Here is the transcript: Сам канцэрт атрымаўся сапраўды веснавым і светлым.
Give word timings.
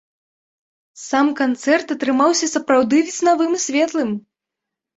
Сам 1.09 1.29
канцэрт 1.41 1.87
атрымаўся 1.97 2.51
сапраўды 2.55 3.05
веснавым 3.07 3.51
і 3.61 3.63
светлым. 3.69 4.19